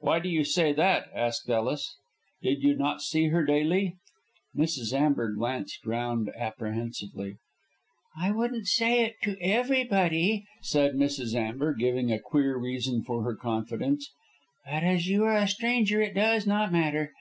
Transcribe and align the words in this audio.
"Why 0.00 0.18
do 0.18 0.28
you 0.28 0.42
say 0.42 0.72
that?" 0.72 1.10
asked 1.14 1.48
Ellis. 1.48 1.94
"Did 2.42 2.64
you 2.64 2.74
not 2.76 3.02
see 3.02 3.28
her 3.28 3.44
daily?" 3.44 3.94
Mrs. 4.56 4.92
Amber 4.92 5.30
glanced 5.32 5.86
round 5.86 6.28
apprehensively. 6.36 7.36
"I 8.18 8.32
wouldn't 8.32 8.66
say 8.66 9.02
it 9.04 9.14
to 9.22 9.40
everybody," 9.40 10.44
said 10.60 10.94
Mrs. 10.96 11.36
Amber, 11.36 11.72
giving 11.72 12.10
a 12.10 12.18
queer 12.18 12.56
reason 12.56 13.04
for 13.04 13.22
her 13.22 13.36
confidence, 13.36 14.10
"but 14.66 14.82
as 14.82 15.06
you 15.06 15.22
are 15.22 15.36
a 15.36 15.46
stranger 15.46 16.02
it 16.02 16.14
does 16.16 16.48
not 16.48 16.72
matter. 16.72 17.12